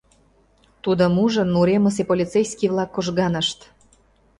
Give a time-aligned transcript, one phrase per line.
[0.83, 3.59] Тудым ужын, уремысе полицейский-влак кожганышт.